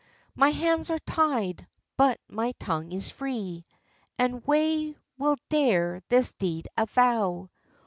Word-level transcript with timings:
"My 0.33 0.49
hands 0.49 0.89
are 0.89 0.97
tied; 0.97 1.67
but 1.95 2.19
my 2.27 2.53
tongue 2.53 2.91
is 2.91 3.11
free, 3.11 3.65
And 4.17 4.43
whae 4.47 4.95
will 5.19 5.37
dare 5.49 6.01
this 6.09 6.33
deed 6.33 6.67
avow? 6.75 7.51